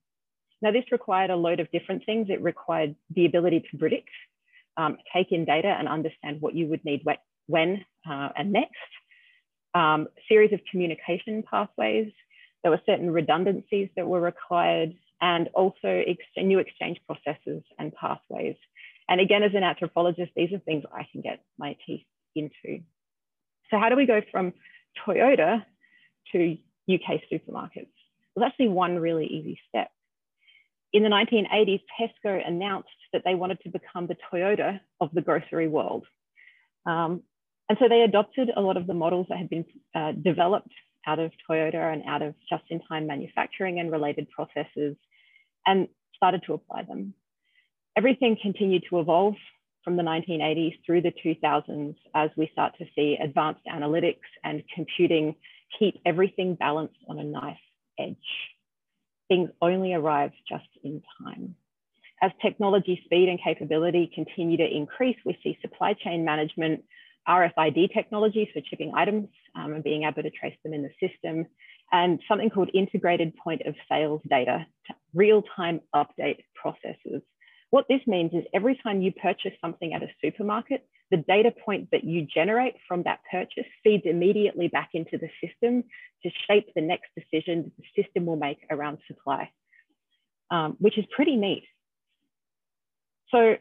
Now, 0.62 0.72
this 0.72 0.92
required 0.92 1.30
a 1.30 1.36
load 1.36 1.60
of 1.60 1.72
different 1.72 2.06
things. 2.06 2.28
It 2.30 2.42
required 2.42 2.96
the 3.16 3.26
ability 3.26 3.64
to 3.72 3.78
predict, 3.78 4.10
um, 4.78 4.98
take 5.14 5.32
in 5.32 5.46
data 5.46 5.70
and 5.70 5.88
understand 5.88 6.42
what 6.42 6.54
you 6.54 6.68
would 6.68 6.84
need 6.84 7.04
when 7.48 7.86
uh, 8.10 8.30
and 8.38 8.52
next, 8.52 8.76
um, 9.74 10.08
series 10.28 10.52
of 10.54 10.60
communication 10.70 11.44
pathways, 11.50 12.12
There 12.62 12.72
were 12.72 12.82
certain 12.86 13.12
redundancies 13.12 13.90
that 13.96 14.08
were 14.08 14.22
required 14.22 14.96
and 15.22 15.50
also 15.54 15.88
ex 15.88 16.20
new 16.38 16.60
exchange 16.60 17.00
processes 17.06 17.64
and 17.78 17.94
pathways. 17.94 18.56
And 19.08 19.20
again, 19.20 19.44
as 19.44 19.52
an 19.54 19.64
anthropologist, 19.64 20.32
these 20.36 20.52
are 20.54 20.60
things 20.60 20.84
I 20.94 21.08
can 21.12 21.22
get 21.22 21.42
my 21.58 21.76
teeth 21.86 22.06
into. 22.36 22.84
So 23.72 23.78
how 23.78 23.90
do 23.90 23.96
we 23.96 24.06
go 24.06 24.22
from 24.32 24.54
Toyota 25.06 25.66
to 26.32 26.58
UK 26.92 27.22
supermarkets? 27.32 27.88
Well, 28.36 28.46
actually 28.46 28.70
one 28.70 28.98
really 28.98 29.26
easy 29.28 29.60
step. 29.70 29.90
In 30.92 31.04
the 31.04 31.10
1980s, 31.10 31.82
Tesco 32.00 32.48
announced 32.48 32.90
that 33.14 33.22
they 33.24 33.36
wanted 33.36 33.60
to 33.62 33.70
become 33.70 34.08
the 34.08 34.18
Toyota 34.32 34.80
of 35.00 35.10
the 35.14 35.22
grocery 35.22 35.68
world. 35.68 36.06
Um, 36.86 37.22
and 37.68 37.78
so 37.80 37.88
they 37.88 38.02
adopted 38.02 38.50
a 38.56 38.62
lot 38.62 38.78
of 38.78 38.88
the 38.88 38.96
models 38.96 39.28
that 39.30 39.38
had 39.38 39.50
been 39.50 39.66
uh, 39.94 40.14
developed 40.14 40.72
out 41.06 41.20
of 41.20 41.32
Toyota 41.48 41.94
and 41.94 42.04
out 42.08 42.24
of 42.24 42.34
just-in-time 42.50 43.06
manufacturing 43.06 43.80
and 43.80 43.92
related 43.92 44.30
processes 44.32 44.96
and 45.66 45.88
started 46.16 46.42
to 46.48 46.54
apply 46.54 46.84
them. 46.84 47.14
Everything 47.96 48.38
continued 48.42 48.84
to 48.90 49.00
evolve 49.00 49.36
from 49.84 49.96
the 49.96 50.04
1980s 50.04 50.80
through 50.86 51.02
the 51.02 51.14
2000s 51.24 51.96
as 52.14 52.30
we 52.36 52.50
start 52.52 52.74
to 52.78 52.86
see 52.96 53.18
advanced 53.22 53.62
analytics 53.66 54.28
and 54.44 54.64
computing 54.74 55.36
keep 55.78 56.00
everything 56.06 56.56
balanced 56.56 56.98
on 57.08 57.20
a 57.20 57.24
nice 57.24 57.58
edge. 58.00 58.16
Things 59.28 59.50
only 59.62 59.94
arrive 59.94 60.32
just 60.48 60.68
in 60.84 61.02
time. 61.24 61.56
As 62.22 62.32
technology 62.42 63.02
speed 63.06 63.30
and 63.30 63.40
capability 63.42 64.12
continue 64.14 64.58
to 64.58 64.68
increase, 64.68 65.16
we 65.26 65.38
see 65.44 65.58
supply 65.62 65.94
chain 65.94 66.26
management, 66.26 66.84
RFID 67.28 67.94
technologies 67.94 68.48
for 68.54 68.62
chipping 68.62 68.92
items 68.96 69.30
um, 69.56 69.74
and 69.74 69.84
being 69.84 70.04
able 70.04 70.24
to 70.24 70.32
trace 70.32 70.58
them 70.64 70.74
in 70.74 70.82
the 70.82 70.90
system, 71.08 71.46
and 71.92 72.20
something 72.28 72.50
called 72.50 72.70
integrated 72.74 73.36
point 73.38 73.62
of 73.66 73.76
sales 73.88 74.22
data, 74.28 74.66
real-time 75.14 75.80
update 75.96 76.44
processes. 76.56 77.22
What 77.72 77.86
this 77.88 78.02
means 78.08 78.32
is 78.34 78.44
every 78.54 78.80
time 78.82 79.02
you 79.02 79.12
purchase 79.12 79.54
something 79.62 79.94
at 79.94 80.02
a 80.02 80.08
supermarket, 80.24 80.88
the 81.12 81.18
data 81.18 81.52
point 81.66 81.90
that 81.92 82.04
you 82.04 82.26
generate 82.26 82.76
from 82.88 83.04
that 83.04 83.20
purchase 83.32 83.66
feeds 83.84 84.04
immediately 84.06 84.68
back 84.68 84.90
into 84.94 85.18
the 85.18 85.30
system 85.44 85.84
to 86.24 86.30
shape 86.48 86.68
the 86.76 86.82
next 86.82 87.10
decision 87.16 87.64
that 87.64 87.72
the 87.78 88.04
system 88.04 88.26
will 88.26 88.36
make 88.36 88.60
around 88.70 89.00
supply, 89.08 89.50
um, 90.52 90.78
which 90.80 90.98
is 90.98 91.06
pretty 91.16 91.36
neat. 91.36 91.64
So 93.30 93.58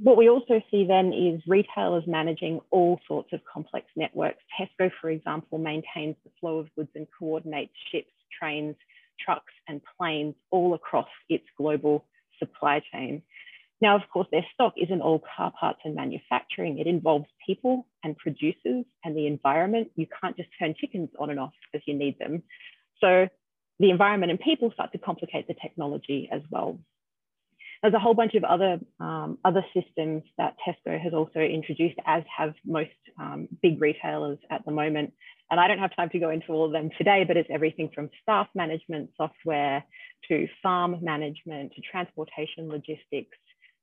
what 0.00 0.16
we 0.16 0.28
also 0.28 0.62
see 0.70 0.86
then 0.86 1.12
is 1.12 1.42
retailers 1.46 2.04
managing 2.06 2.60
all 2.70 3.00
sorts 3.08 3.32
of 3.32 3.40
complex 3.52 3.86
networks. 3.96 4.42
Tesco, 4.58 4.90
for 5.00 5.10
example, 5.10 5.58
maintains 5.58 6.14
the 6.24 6.30
flow 6.40 6.58
of 6.58 6.72
goods 6.76 6.90
and 6.94 7.06
coordinates 7.18 7.72
ships, 7.90 8.12
trains, 8.40 8.76
trucks, 9.20 9.52
and 9.66 9.80
planes 9.98 10.36
all 10.50 10.74
across 10.74 11.08
its 11.28 11.44
global 11.56 12.04
supply 12.38 12.82
chain. 12.92 13.22
Now, 13.80 13.94
of 13.94 14.02
course, 14.12 14.26
their 14.32 14.44
stock 14.54 14.74
isn't 14.76 15.00
all 15.00 15.22
car 15.36 15.52
parts 15.58 15.80
and 15.84 15.94
manufacturing. 15.94 16.78
It 16.78 16.86
involves 16.86 17.26
people 17.46 17.86
and 18.02 18.16
producers 18.16 18.84
and 19.04 19.16
the 19.16 19.26
environment. 19.26 19.90
You 19.94 20.06
can't 20.20 20.36
just 20.36 20.48
turn 20.58 20.74
chickens 20.76 21.10
on 21.18 21.30
and 21.30 21.38
off 21.38 21.52
as 21.74 21.80
you 21.86 21.94
need 21.94 22.18
them. 22.18 22.42
So 23.00 23.28
the 23.78 23.90
environment 23.90 24.30
and 24.30 24.40
people 24.40 24.72
start 24.72 24.90
to 24.92 24.98
complicate 24.98 25.46
the 25.46 25.54
technology 25.54 26.28
as 26.32 26.42
well. 26.50 26.80
There's 27.82 27.94
a 27.94 28.00
whole 28.00 28.14
bunch 28.14 28.34
of 28.34 28.42
other, 28.42 28.80
um, 28.98 29.38
other 29.44 29.64
systems 29.72 30.24
that 30.36 30.56
Tesco 30.66 31.00
has 31.00 31.14
also 31.14 31.38
introduced, 31.38 31.96
as 32.04 32.24
have 32.36 32.54
most 32.64 32.90
um, 33.20 33.48
big 33.62 33.80
retailers 33.80 34.38
at 34.50 34.64
the 34.64 34.72
moment. 34.72 35.12
And 35.50 35.58
I 35.58 35.66
don't 35.66 35.78
have 35.78 35.96
time 35.96 36.10
to 36.10 36.18
go 36.18 36.30
into 36.30 36.52
all 36.52 36.66
of 36.66 36.72
them 36.72 36.90
today, 36.98 37.24
but 37.26 37.36
it's 37.36 37.48
everything 37.50 37.90
from 37.94 38.10
staff 38.22 38.48
management 38.54 39.10
software 39.16 39.82
to 40.28 40.46
farm 40.62 40.96
management 41.00 41.72
to 41.74 41.80
transportation 41.80 42.68
logistics, 42.68 43.36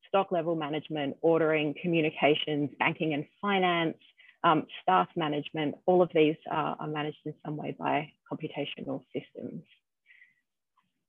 stock 0.08 0.32
level 0.32 0.56
management, 0.56 1.18
ordering, 1.22 1.74
communications, 1.82 2.70
banking 2.78 3.14
and 3.14 3.26
finance, 3.42 3.98
um, 4.46 4.68
staff 4.84 5.08
management, 5.16 5.76
all 5.88 6.04
of 6.04 6.12
these 6.14 6.36
are, 6.50 6.78
are 6.80 6.88
managed 6.88 7.18
in 7.26 7.34
some 7.44 7.58
way 7.58 7.76
by 7.78 8.12
computational 8.32 9.02
systems. 9.12 9.64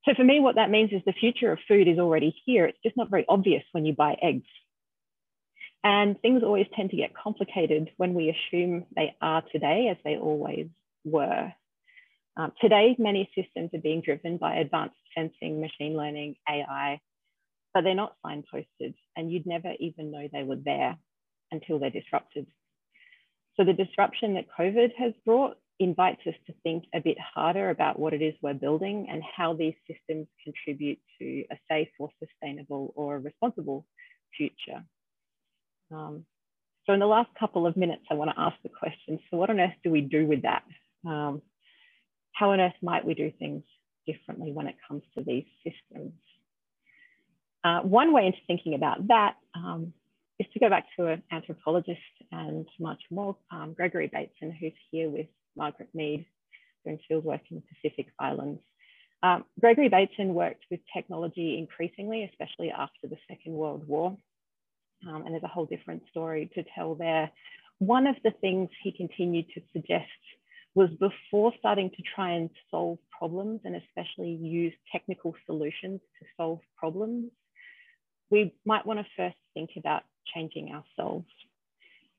So 0.06 0.14
for 0.14 0.24
me, 0.24 0.40
what 0.40 0.54
that 0.54 0.70
means 0.70 0.90
is 0.92 1.02
the 1.04 1.12
future 1.12 1.52
of 1.52 1.58
food 1.68 1.86
is 1.86 1.98
already 1.98 2.34
here. 2.46 2.64
It's 2.64 2.78
just 2.82 2.96
not 2.96 3.10
very 3.10 3.26
obvious 3.28 3.62
when 3.72 3.84
you 3.84 3.92
buy 3.92 4.16
eggs. 4.22 4.46
And 5.86 6.20
things 6.20 6.42
always 6.42 6.66
tend 6.74 6.90
to 6.90 6.96
get 6.96 7.14
complicated 7.14 7.90
when 7.96 8.12
we 8.12 8.34
assume 8.34 8.86
they 8.96 9.14
are 9.22 9.44
today, 9.52 9.86
as 9.88 9.96
they 10.02 10.16
always 10.16 10.66
were. 11.04 11.52
Um, 12.36 12.52
today, 12.60 12.96
many 12.98 13.30
systems 13.36 13.70
are 13.72 13.80
being 13.80 14.00
driven 14.00 14.36
by 14.36 14.56
advanced 14.56 14.96
sensing, 15.16 15.60
machine 15.60 15.96
learning, 15.96 16.34
AI, 16.50 17.00
but 17.72 17.84
they're 17.84 17.94
not 17.94 18.16
signposted, 18.26 18.94
and 19.14 19.30
you'd 19.30 19.46
never 19.46 19.74
even 19.78 20.10
know 20.10 20.26
they 20.32 20.42
were 20.42 20.56
there 20.56 20.96
until 21.52 21.78
they're 21.78 21.90
disrupted. 21.90 22.48
So 23.56 23.64
the 23.64 23.72
disruption 23.72 24.34
that 24.34 24.46
COVID 24.58 24.90
has 24.98 25.12
brought 25.24 25.56
invites 25.78 26.22
us 26.26 26.34
to 26.48 26.54
think 26.64 26.86
a 26.96 27.00
bit 27.00 27.16
harder 27.20 27.70
about 27.70 27.96
what 27.96 28.12
it 28.12 28.22
is 28.22 28.34
we're 28.42 28.54
building 28.54 29.06
and 29.08 29.22
how 29.36 29.54
these 29.54 29.74
systems 29.88 30.26
contribute 30.42 30.98
to 31.20 31.44
a 31.52 31.56
safe 31.70 31.90
or 32.00 32.10
sustainable 32.18 32.92
or 32.96 33.20
responsible 33.20 33.86
future. 34.36 34.82
Um, 35.92 36.24
so 36.86 36.92
in 36.92 37.00
the 37.00 37.06
last 37.06 37.30
couple 37.38 37.66
of 37.66 37.76
minutes, 37.76 38.02
I 38.10 38.14
want 38.14 38.30
to 38.30 38.40
ask 38.40 38.56
the 38.62 38.68
question, 38.68 39.18
so 39.30 39.36
what 39.36 39.50
on 39.50 39.60
earth 39.60 39.74
do 39.82 39.90
we 39.90 40.00
do 40.00 40.26
with 40.26 40.42
that? 40.42 40.62
Um, 41.04 41.42
how 42.32 42.50
on 42.50 42.60
earth 42.60 42.74
might 42.82 43.04
we 43.04 43.14
do 43.14 43.32
things 43.38 43.62
differently 44.06 44.52
when 44.52 44.66
it 44.66 44.76
comes 44.86 45.02
to 45.16 45.24
these 45.24 45.46
systems? 45.64 46.12
Uh, 47.64 47.80
one 47.80 48.12
way 48.12 48.26
into 48.26 48.38
thinking 48.46 48.74
about 48.74 49.08
that 49.08 49.34
um, 49.54 49.92
is 50.38 50.46
to 50.52 50.60
go 50.60 50.68
back 50.68 50.84
to 50.96 51.06
an 51.06 51.22
anthropologist 51.32 51.98
and 52.30 52.66
much 52.78 53.00
more, 53.10 53.36
um, 53.50 53.74
Gregory 53.74 54.06
Bateson, 54.06 54.52
who's 54.52 54.72
here 54.90 55.08
with 55.08 55.26
Margaret 55.56 55.88
Mead, 55.92 56.26
doing 56.84 57.00
fieldwork 57.10 57.40
in 57.50 57.56
the 57.56 57.62
Pacific 57.74 58.12
Islands. 58.20 58.60
Um, 59.22 59.44
Gregory 59.58 59.88
Bateson 59.88 60.34
worked 60.34 60.64
with 60.70 60.80
technology 60.94 61.58
increasingly, 61.58 62.22
especially 62.24 62.70
after 62.70 63.08
the 63.08 63.16
Second 63.28 63.54
World 63.54 63.88
War. 63.88 64.16
Um, 65.06 65.24
and 65.24 65.32
there's 65.32 65.42
a 65.42 65.48
whole 65.48 65.66
different 65.66 66.02
story 66.10 66.50
to 66.54 66.64
tell 66.74 66.94
there. 66.94 67.30
One 67.78 68.06
of 68.06 68.16
the 68.24 68.32
things 68.40 68.70
he 68.82 68.92
continued 68.92 69.46
to 69.54 69.60
suggest 69.72 70.06
was 70.74 70.90
before 71.00 71.52
starting 71.58 71.90
to 71.90 72.02
try 72.14 72.32
and 72.32 72.50
solve 72.70 72.98
problems 73.18 73.60
and 73.64 73.76
especially 73.76 74.30
use 74.30 74.74
technical 74.92 75.34
solutions 75.46 76.00
to 76.18 76.26
solve 76.36 76.60
problems, 76.76 77.30
we 78.30 78.54
might 78.64 78.84
want 78.84 78.98
to 78.98 79.06
first 79.16 79.36
think 79.54 79.70
about 79.76 80.02
changing 80.34 80.72
ourselves. 80.74 81.26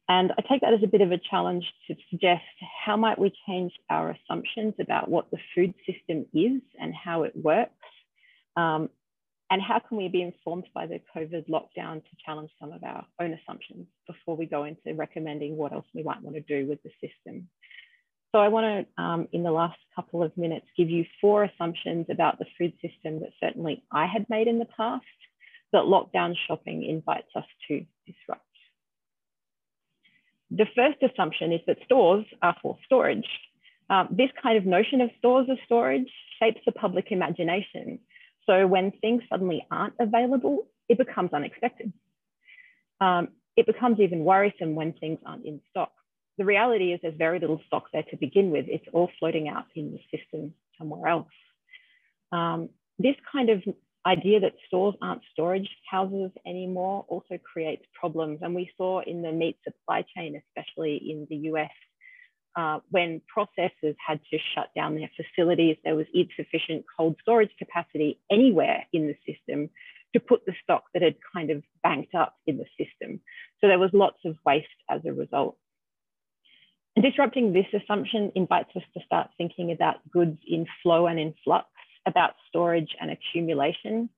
And 0.10 0.32
I 0.38 0.42
take 0.50 0.62
that 0.62 0.74
as 0.74 0.84
a 0.84 0.88
bit 0.88 1.02
of 1.02 1.12
a 1.12 1.20
challenge 1.30 1.66
to 1.88 1.96
suggest 2.10 2.44
how 2.86 2.96
might 2.96 3.20
we 3.20 3.32
change 3.48 3.74
our 3.90 4.12
assumptions 4.12 4.74
about 4.80 5.10
what 5.10 5.30
the 5.32 5.38
food 5.54 5.74
system 5.86 6.26
is 6.34 6.62
and 6.80 6.94
how 6.96 7.24
it 7.24 7.34
works? 7.36 7.72
Um, 8.56 8.90
and 9.50 9.62
how 9.62 9.80
can 9.80 9.98
we 9.98 10.10
be 10.10 10.22
informed 10.22 10.66
by 10.74 10.88
the 10.88 11.00
COVID 11.16 11.48
lockdown 11.50 12.04
to 12.04 12.10
challenge 12.26 12.52
some 12.60 12.74
of 12.74 12.84
our 12.84 13.06
own 13.22 13.34
assumptions 13.34 13.88
before 14.06 14.36
we 14.36 14.46
go 14.46 14.66
into 14.66 14.94
recommending 14.94 15.56
what 15.56 15.72
else 15.72 15.86
we 15.94 16.04
might 16.04 16.22
want 16.22 16.36
to 16.36 16.42
do 16.42 16.68
with 16.68 16.80
the 16.84 16.92
system? 17.02 17.48
So 18.34 18.40
I 18.40 18.50
want 18.50 18.88
to, 18.98 19.02
um, 19.02 19.28
in 19.32 19.44
the 19.44 19.52
last 19.52 19.80
couple 19.96 20.22
of 20.22 20.36
minutes, 20.36 20.68
give 20.76 20.90
you 20.90 21.06
four 21.22 21.46
assumptions 21.46 22.08
about 22.10 22.40
the 22.40 22.46
food 22.58 22.74
system 22.82 23.22
that 23.22 23.30
certainly 23.40 23.84
I 23.92 24.06
had 24.06 24.30
made 24.30 24.48
in 24.48 24.60
the 24.60 24.66
past 24.66 25.06
that 25.72 25.84
lockdown 25.84 26.36
shopping 26.48 26.84
invites 26.84 27.30
us 27.36 27.46
to 27.68 27.86
disrupt. 28.06 28.42
The 30.52 30.68
first 30.76 30.98
assumption 31.02 31.52
is 31.52 31.62
that 31.68 31.78
stores 31.86 32.26
are 32.42 32.56
for 32.62 32.78
storage. 32.86 33.28
Um, 33.90 34.10
this 34.12 34.30
kind 34.42 34.58
of 34.58 34.66
notion 34.66 35.02
of 35.02 35.10
stores 35.18 35.48
as 35.50 35.58
storage 35.66 36.12
shapes 36.40 36.62
the 36.66 36.72
public 36.74 37.12
imagination. 37.12 38.00
So 38.48 38.66
when 38.66 38.92
things 38.92 39.24
suddenly 39.30 39.66
aren't 39.70 39.94
available, 40.00 40.68
it 40.90 40.98
becomes 40.98 41.34
unexpected. 41.34 41.92
Um, 43.00 43.30
it 43.56 43.66
becomes 43.66 44.00
even 44.00 44.24
worrisome 44.24 44.76
when 44.76 44.94
things 44.94 45.20
aren't 45.26 45.46
in 45.46 45.62
stock. 45.70 45.92
The 46.38 46.46
reality 46.46 46.94
is 46.94 47.00
there's 47.02 47.18
very 47.18 47.40
little 47.40 47.62
stock 47.68 47.86
there 47.92 48.04
to 48.04 48.18
begin 48.18 48.52
with. 48.52 48.66
It's 48.68 48.86
all 48.94 49.10
floating 49.20 49.50
out 49.50 49.66
in 49.76 49.92
the 49.92 50.18
system 50.18 50.54
somewhere 50.78 51.10
else. 51.10 51.28
Um, 52.32 52.70
this 53.00 53.16
kind 53.32 53.50
of 53.50 53.64
idea 54.06 54.40
that 54.40 54.54
stores 54.68 54.96
aren't 55.02 55.22
storage 55.34 55.70
houses 55.90 56.32
anymore 56.46 57.06
also 57.10 57.38
creates 57.52 57.84
problems. 58.00 58.40
And 58.42 58.56
we 58.56 58.72
saw 58.78 59.02
in 59.02 59.22
the 59.22 59.32
meat 59.32 59.58
supply 59.64 60.06
chain, 60.16 60.42
especially 60.48 60.98
in 60.98 61.28
the 61.30 61.36
US, 61.52 61.72
uh, 62.58 62.80
when 62.90 63.22
processors 63.34 63.96
had 64.06 64.20
to 64.32 64.38
shut 64.56 64.70
down 64.76 64.96
their 64.96 65.12
facilities, 65.16 65.78
there 65.84 65.96
was 65.96 66.08
insufficient 66.14 66.84
cold 66.98 67.16
storage 67.22 67.52
capacity 67.60 68.20
anywhere 68.32 68.84
in 68.92 69.08
the 69.08 69.16
system 69.32 69.70
to 70.14 70.20
put 70.20 70.44
the 70.46 70.54
stock 70.64 70.86
that 70.94 71.04
had 71.04 71.16
kind 71.34 71.52
of 71.52 71.62
banked 71.84 72.16
up 72.16 72.36
in 72.48 72.58
the 72.58 72.66
system. 72.78 73.22
So 73.62 73.68
there 73.68 73.78
was 73.78 73.92
lots 73.94 74.18
of 74.26 74.38
waste 74.44 74.68
as 74.90 75.02
a 75.06 75.14
result. 75.14 75.56
And 76.96 77.06
disrupting 77.06 77.54
this 77.54 77.68
assumption 77.80 78.32
invites 78.34 78.76
us 78.76 78.82
to 78.96 79.04
start 79.06 79.30
thinking 79.38 79.72
about 79.72 79.98
goods 80.10 80.40
in 80.48 80.66
flow 80.82 81.06
and 81.06 81.20
in 81.20 81.36
flux, 81.44 81.68
about 82.08 82.32
storage 82.48 82.96
and 83.00 83.12
accumulation. 83.12 84.10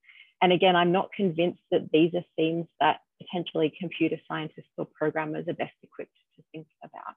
And 0.41 0.53
again, 0.53 0.77
I'm 0.77 0.93
not 0.93 1.11
convinced 1.11 1.59
that 1.71 1.89
these 1.91 2.13
are 2.13 2.23
themes 2.37 2.67
that 2.79 3.01
potentially 3.21 3.73
computer 3.77 4.15
scientists 4.29 4.71
or 4.77 4.85
programmers 4.85 5.49
are 5.49 5.53
best 5.53 5.73
equipped 5.83 6.15
to 6.37 6.43
think 6.53 6.67
about. 6.81 7.15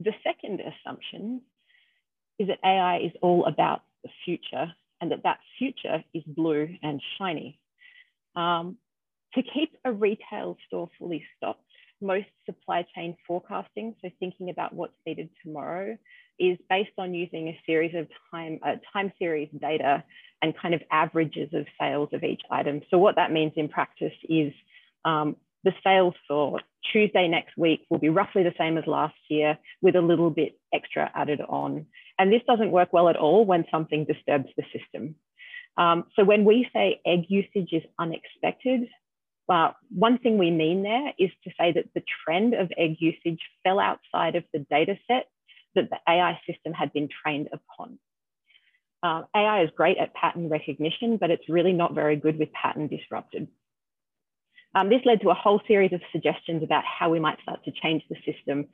The 0.00 0.12
second 0.22 0.60
assumption 0.60 1.42
is 2.38 2.48
that 2.48 2.58
AI 2.64 2.98
is 2.98 3.12
all 3.22 3.46
about 3.46 3.82
the 4.02 4.10
future 4.24 4.72
and 5.00 5.10
that 5.10 5.22
that 5.24 5.38
future 5.58 6.04
is 6.14 6.22
blue 6.26 6.68
and 6.82 7.00
shiny. 7.18 7.58
Um, 8.34 8.76
to 9.34 9.42
keep 9.42 9.76
a 9.84 9.92
retail 9.92 10.56
store 10.66 10.88
fully 10.98 11.24
stocked, 11.36 11.60
most 12.00 12.26
supply 12.44 12.84
chain 12.94 13.16
forecasting, 13.26 13.94
so 14.02 14.10
thinking 14.20 14.50
about 14.50 14.74
what's 14.74 14.96
needed 15.06 15.30
tomorrow, 15.42 15.96
is 16.38 16.58
based 16.68 16.92
on 16.98 17.14
using 17.14 17.48
a 17.48 17.60
series 17.64 17.94
of 17.94 18.06
time, 18.30 18.58
uh, 18.62 18.76
time 18.92 19.12
series 19.18 19.48
data 19.58 20.04
and 20.42 20.54
kind 20.60 20.74
of 20.74 20.82
averages 20.90 21.48
of 21.54 21.66
sales 21.80 22.10
of 22.12 22.22
each 22.22 22.42
item. 22.50 22.82
So 22.90 22.98
what 22.98 23.16
that 23.16 23.32
means 23.32 23.52
in 23.56 23.68
practice 23.68 24.12
is 24.28 24.52
um, 25.04 25.36
the 25.66 25.74
sales 25.82 26.14
for 26.28 26.60
Tuesday 26.92 27.26
next 27.26 27.56
week 27.58 27.80
will 27.90 27.98
be 27.98 28.08
roughly 28.08 28.44
the 28.44 28.54
same 28.56 28.78
as 28.78 28.86
last 28.86 29.16
year 29.28 29.58
with 29.82 29.96
a 29.96 30.00
little 30.00 30.30
bit 30.30 30.56
extra 30.72 31.10
added 31.12 31.40
on. 31.40 31.86
And 32.20 32.32
this 32.32 32.42
doesn't 32.46 32.70
work 32.70 32.92
well 32.92 33.08
at 33.08 33.16
all 33.16 33.44
when 33.44 33.64
something 33.68 34.04
disturbs 34.04 34.48
the 34.56 34.62
system. 34.72 35.16
Um, 35.76 36.04
so 36.14 36.24
when 36.24 36.44
we 36.44 36.68
say 36.72 37.00
egg 37.04 37.24
usage 37.28 37.72
is 37.72 37.82
unexpected, 37.98 38.88
well, 39.48 39.74
one 39.90 40.18
thing 40.18 40.38
we 40.38 40.52
mean 40.52 40.84
there 40.84 41.12
is 41.18 41.30
to 41.42 41.50
say 41.58 41.72
that 41.72 41.86
the 41.96 42.02
trend 42.24 42.54
of 42.54 42.70
egg 42.78 42.96
usage 43.00 43.40
fell 43.64 43.80
outside 43.80 44.36
of 44.36 44.44
the 44.52 44.60
data 44.70 44.96
set 45.08 45.26
that 45.74 45.90
the 45.90 45.98
AI 46.08 46.38
system 46.48 46.72
had 46.72 46.92
been 46.92 47.08
trained 47.22 47.48
upon. 47.52 47.98
Uh, 49.02 49.22
AI 49.34 49.64
is 49.64 49.70
great 49.76 49.98
at 49.98 50.14
pattern 50.14 50.48
recognition, 50.48 51.16
but 51.16 51.32
it's 51.32 51.48
really 51.48 51.72
not 51.72 51.92
very 51.92 52.14
good 52.14 52.38
with 52.38 52.52
pattern 52.52 52.86
disrupted. 52.86 53.48
Um, 54.76 54.90
this 54.90 55.00
led 55.06 55.22
to 55.22 55.30
a 55.30 55.34
whole 55.34 55.62
series 55.66 55.94
of 55.94 56.02
suggestions 56.12 56.62
about 56.62 56.84
how 56.84 57.08
we 57.08 57.18
might 57.18 57.40
start 57.40 57.64
to 57.64 57.72
change 57.82 58.02
the 58.10 58.16
system. 58.30 58.66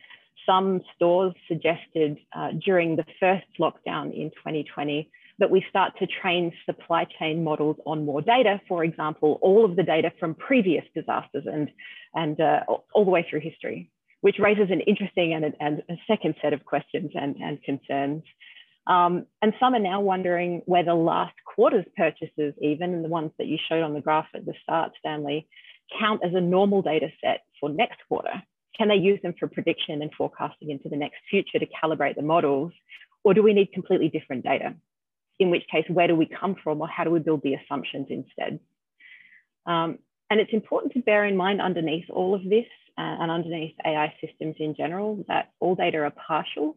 Some 0.44 0.80
stores 0.96 1.32
suggested 1.46 2.18
uh, 2.36 2.48
during 2.64 2.96
the 2.96 3.04
first 3.20 3.46
lockdown 3.60 4.12
in 4.12 4.30
2020 4.30 5.08
that 5.38 5.48
we 5.48 5.64
start 5.70 5.92
to 6.00 6.08
train 6.08 6.52
supply 6.66 7.06
chain 7.20 7.44
models 7.44 7.76
on 7.86 8.04
more 8.04 8.20
data, 8.20 8.60
for 8.66 8.82
example, 8.82 9.38
all 9.42 9.64
of 9.64 9.76
the 9.76 9.84
data 9.84 10.10
from 10.18 10.34
previous 10.34 10.84
disasters 10.92 11.44
and, 11.46 11.70
and 12.14 12.40
uh, 12.40 12.60
all 12.92 13.04
the 13.04 13.10
way 13.10 13.24
through 13.30 13.40
history, 13.40 13.88
which 14.22 14.40
raises 14.40 14.70
an 14.70 14.80
interesting 14.80 15.34
and 15.34 15.54
and 15.60 15.84
a 15.88 15.94
second 16.08 16.34
set 16.42 16.52
of 16.52 16.64
questions 16.64 17.12
and, 17.14 17.36
and 17.36 17.62
concerns. 17.62 18.24
Um, 18.88 19.26
and 19.40 19.52
some 19.60 19.74
are 19.74 19.78
now 19.78 20.00
wondering 20.00 20.62
whether 20.66 20.94
last 20.94 21.34
quarter's 21.44 21.86
purchases, 21.96 22.54
even 22.60 23.02
the 23.02 23.08
ones 23.08 23.30
that 23.38 23.46
you 23.46 23.56
showed 23.68 23.84
on 23.84 23.94
the 23.94 24.00
graph 24.00 24.26
at 24.34 24.44
the 24.44 24.54
start, 24.64 24.90
Stanley, 24.98 25.46
count 25.98 26.22
as 26.24 26.34
a 26.34 26.40
normal 26.40 26.82
data 26.82 27.08
set 27.22 27.42
for 27.60 27.68
next 27.68 27.98
quarter. 28.08 28.42
Can 28.76 28.88
they 28.88 28.96
use 28.96 29.20
them 29.22 29.34
for 29.38 29.48
prediction 29.48 30.02
and 30.02 30.10
forecasting 30.16 30.70
into 30.70 30.88
the 30.88 30.96
next 30.96 31.18
future 31.30 31.58
to 31.58 31.66
calibrate 31.66 32.16
the 32.16 32.22
models? 32.22 32.72
Or 33.24 33.34
do 33.34 33.42
we 33.42 33.52
need 33.52 33.72
completely 33.72 34.08
different 34.08 34.44
data? 34.44 34.74
in 35.42 35.50
which 35.50 35.64
case, 35.70 35.84
where 35.88 36.06
do 36.08 36.14
we 36.14 36.26
come 36.26 36.56
from 36.62 36.80
or 36.80 36.88
how 36.88 37.04
do 37.04 37.10
we 37.10 37.18
build 37.18 37.42
the 37.42 37.54
assumptions 37.54 38.06
instead? 38.10 38.60
Um, 39.66 39.98
and 40.30 40.40
it's 40.40 40.52
important 40.52 40.92
to 40.94 41.00
bear 41.00 41.24
in 41.24 41.36
mind 41.36 41.60
underneath 41.60 42.08
all 42.10 42.34
of 42.34 42.42
this 42.44 42.66
uh, 42.96 43.16
and 43.20 43.30
underneath 43.30 43.74
AI 43.84 44.14
systems 44.24 44.56
in 44.58 44.74
general 44.74 45.24
that 45.28 45.50
all 45.60 45.74
data 45.74 45.98
are 45.98 46.10
partial 46.10 46.76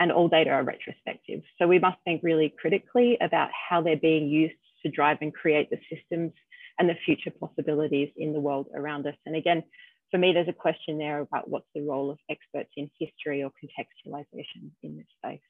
and 0.00 0.12
all 0.12 0.28
data 0.28 0.50
are 0.50 0.62
retrospective. 0.62 1.42
So 1.58 1.66
we 1.66 1.78
must 1.78 1.98
think 2.04 2.22
really 2.22 2.54
critically 2.60 3.18
about 3.20 3.50
how 3.52 3.82
they're 3.82 3.96
being 3.96 4.28
used 4.28 4.54
to 4.84 4.90
drive 4.90 5.18
and 5.22 5.34
create 5.34 5.70
the 5.70 5.78
systems 5.92 6.32
and 6.78 6.88
the 6.88 6.94
future 7.04 7.30
possibilities 7.30 8.10
in 8.16 8.32
the 8.32 8.40
world 8.40 8.68
around 8.74 9.06
us. 9.06 9.16
And 9.26 9.36
again, 9.36 9.62
for 10.10 10.18
me, 10.18 10.32
there's 10.32 10.48
a 10.48 10.52
question 10.52 10.98
there 10.98 11.20
about 11.20 11.50
what's 11.50 11.68
the 11.74 11.82
role 11.82 12.10
of 12.10 12.18
experts 12.30 12.70
in 12.76 12.90
history 12.98 13.42
or 13.42 13.50
contextualization 13.50 14.70
in 14.82 14.96
this 14.96 15.06
space. 15.18 15.40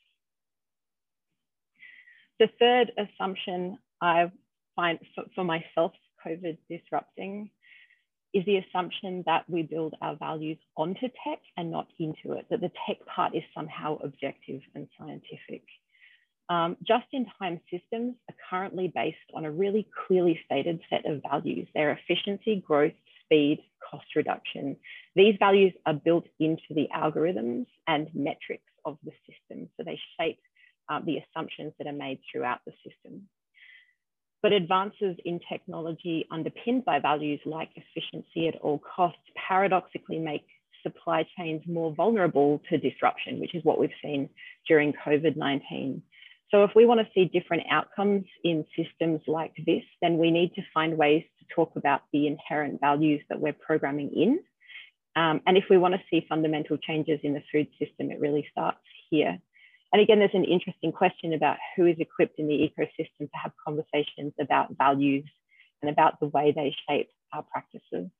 The 2.40 2.48
third 2.58 2.92
assumption 2.96 3.78
I 4.00 4.30
find 4.76 4.98
for, 5.34 5.44
myself 5.44 5.92
COVID 6.24 6.58
disrupting 6.70 7.50
is 8.34 8.44
the 8.44 8.58
assumption 8.58 9.22
that 9.26 9.48
we 9.48 9.62
build 9.62 9.94
our 10.02 10.16
values 10.16 10.58
onto 10.76 11.08
tech 11.24 11.40
and 11.56 11.70
not 11.70 11.88
into 11.98 12.32
it, 12.32 12.46
that 12.50 12.60
the 12.60 12.70
tech 12.86 12.98
part 13.06 13.34
is 13.34 13.42
somehow 13.54 13.96
objective 14.02 14.60
and 14.74 14.88
scientific. 14.98 15.64
Um, 16.50 16.76
just-in-time 16.86 17.60
systems 17.70 18.14
are 18.28 18.36
currently 18.48 18.90
based 18.94 19.16
on 19.34 19.44
a 19.44 19.50
really 19.50 19.86
clearly 20.06 20.40
stated 20.46 20.80
set 20.88 21.04
of 21.04 21.22
values. 21.28 21.68
They're 21.74 21.92
efficiency, 21.92 22.62
growth, 22.66 22.94
speed, 23.24 23.60
cost 23.90 24.06
reduction. 24.16 24.76
These 25.14 25.34
values 25.38 25.74
are 25.84 25.94
built 25.94 26.24
into 26.40 26.62
the 26.70 26.88
algorithms 26.94 27.66
and 27.86 28.08
metrics 28.14 28.64
of 28.84 28.96
the 29.04 29.12
system. 29.26 29.68
So 29.76 29.84
they 29.84 30.00
shape 30.18 30.38
uh, 30.88 31.00
the 31.04 31.18
assumptions 31.18 31.74
that 31.78 31.86
are 31.86 31.92
made 31.92 32.20
throughout 32.30 32.60
the 32.66 32.72
system. 32.84 33.28
But 34.42 34.52
advances 34.52 35.16
in 35.24 35.40
technology 35.50 36.26
underpinned 36.30 36.84
by 36.84 37.00
values 37.00 37.40
like 37.44 37.70
efficiency 37.74 38.48
at 38.48 38.56
all 38.60 38.78
costs 38.78 39.20
paradoxically 39.48 40.18
make 40.18 40.46
supply 40.82 41.26
chains 41.36 41.62
more 41.66 41.92
vulnerable 41.92 42.62
to 42.70 42.78
disruption, 42.78 43.40
which 43.40 43.54
is 43.54 43.64
what 43.64 43.80
we've 43.80 43.90
seen 44.00 44.30
during 44.66 44.92
COVID-19. 45.04 46.00
So 46.50 46.64
if 46.64 46.70
we 46.74 46.86
want 46.86 47.00
to 47.00 47.08
see 47.14 47.26
different 47.26 47.64
outcomes 47.70 48.24
in 48.42 48.64
systems 48.74 49.20
like 49.26 49.52
this, 49.66 49.82
then 50.00 50.16
we 50.16 50.30
need 50.30 50.54
to 50.54 50.62
find 50.72 50.96
ways 50.96 51.24
to 51.38 51.54
talk 51.54 51.72
about 51.76 52.02
the 52.12 52.26
inherent 52.26 52.80
values 52.80 53.20
that 53.28 53.40
we're 53.40 53.52
programming 53.52 54.10
in. 54.14 54.40
Um, 55.14 55.40
and 55.46 55.56
if 55.56 55.64
we 55.68 55.76
want 55.76 55.94
to 55.94 56.00
see 56.10 56.24
fundamental 56.28 56.78
changes 56.78 57.20
in 57.22 57.34
the 57.34 57.42
food 57.52 57.68
system, 57.78 58.10
it 58.10 58.20
really 58.20 58.46
starts 58.50 58.78
here. 59.10 59.38
And 59.92 60.02
again, 60.02 60.18
there's 60.18 60.30
an 60.34 60.44
interesting 60.44 60.92
question 60.92 61.32
about 61.32 61.56
who 61.76 61.86
is 61.86 61.96
equipped 61.98 62.38
in 62.38 62.46
the 62.46 62.54
ecosystem 62.54 63.30
to 63.30 63.38
have 63.42 63.52
conversations 63.66 64.32
about 64.40 64.76
values 64.76 65.24
and 65.82 65.90
about 65.90 66.20
the 66.20 66.26
way 66.26 66.52
they 66.54 66.74
shape 66.88 67.08
our 67.32 67.42
practices. 67.42 68.10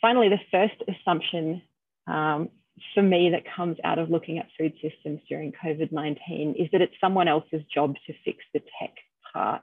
Finally, 0.00 0.28
the 0.28 0.40
first 0.50 0.74
assumption 0.88 1.62
um, 2.06 2.48
for 2.94 3.02
me 3.02 3.30
that 3.30 3.44
comes 3.56 3.76
out 3.84 3.98
of 3.98 4.10
looking 4.10 4.38
at 4.38 4.48
food 4.58 4.72
systems 4.82 5.20
during 5.28 5.52
COVID-19 5.52 6.60
is 6.60 6.68
that 6.72 6.82
it's 6.82 6.94
someone 7.00 7.28
else's 7.28 7.62
job 7.72 7.94
to 8.06 8.14
fix 8.24 8.38
the 8.52 8.60
tech 8.80 8.94
part. 9.32 9.62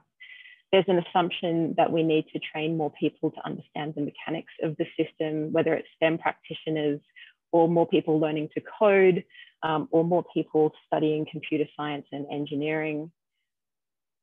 There's 0.70 0.88
an 0.88 1.02
assumption 1.06 1.74
that 1.76 1.92
we 1.92 2.02
need 2.02 2.26
to 2.32 2.40
train 2.40 2.76
more 2.76 2.90
people 2.98 3.30
to 3.30 3.44
understand 3.44 3.94
the 3.94 4.00
mechanics 4.00 4.52
of 4.62 4.76
the 4.78 4.86
system, 4.96 5.52
whether 5.52 5.74
it's 5.74 5.88
STEM 5.96 6.18
practitioners 6.18 7.00
or 7.52 7.68
more 7.68 7.86
people 7.86 8.18
learning 8.18 8.48
to 8.54 8.62
code, 8.78 9.24
um, 9.62 9.88
or 9.90 10.02
more 10.02 10.24
people 10.32 10.72
studying 10.86 11.26
computer 11.30 11.66
science 11.76 12.06
and 12.10 12.26
engineering. 12.32 13.12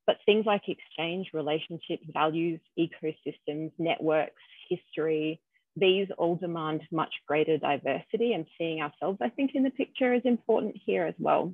But 0.08 0.18
things 0.26 0.46
like 0.48 0.64
exchange, 0.68 1.28
relationships, 1.34 2.04
values, 2.12 2.60
ecosystems, 2.80 3.72
networks, 3.78 4.42
history, 4.68 5.40
these 5.80 6.08
all 6.18 6.36
demand 6.36 6.82
much 6.92 7.14
greater 7.28 7.58
diversity 7.58 8.34
and 8.34 8.46
seeing 8.58 8.82
ourselves, 8.82 9.20
I 9.22 9.30
think, 9.30 9.52
in 9.54 9.64
the 9.64 9.70
picture 9.70 10.14
is 10.14 10.22
important 10.26 10.76
here 10.86 11.06
as 11.06 11.16
well. 11.18 11.54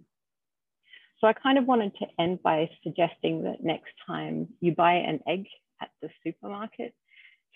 So 1.20 1.28
I 1.28 1.34
kind 1.34 1.58
of 1.58 1.66
wanted 1.66 1.96
to 1.98 2.08
end 2.20 2.44
by 2.44 2.70
suggesting 2.84 3.44
that 3.44 3.64
next 3.64 3.94
time 4.06 4.50
you 4.60 4.76
buy 4.76 4.94
an 4.94 5.22
egg 5.28 5.46
at 5.82 5.90
the 6.02 6.10
supermarket, 6.24 6.94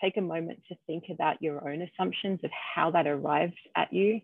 take 0.00 0.16
a 0.16 0.22
moment 0.22 0.60
to 0.68 0.76
think 0.86 1.04
about 1.10 1.42
your 1.42 1.68
own 1.68 1.82
assumptions 1.82 2.40
of 2.42 2.50
how 2.74 2.90
that 2.92 3.06
arrived 3.06 3.58
at 3.76 3.92
you 3.92 4.20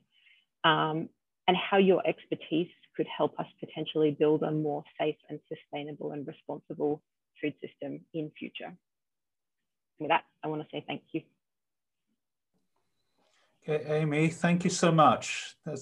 um, 0.64 1.08
and 1.46 1.56
how 1.56 1.76
your 1.76 2.02
expertise 2.06 2.70
could 2.96 3.06
help 3.06 3.38
us 3.38 3.46
potentially 3.60 4.10
build 4.10 4.42
a 4.42 4.50
more 4.50 4.82
safe 4.98 5.16
and 5.28 5.38
sustainable 5.48 6.12
and 6.12 6.26
responsible 6.26 7.02
food 7.40 7.54
system 7.60 8.00
in 8.14 8.30
future. 8.38 8.74
With 9.98 10.08
that, 10.08 10.24
I 10.42 10.48
want 10.48 10.62
to 10.62 10.68
say 10.72 10.84
thank 10.86 11.02
you. 11.12 11.22
Amy, 13.68 14.28
thank 14.28 14.62
you 14.64 14.70
so 14.70 14.92
much. 14.92 15.56
That's 15.64 15.74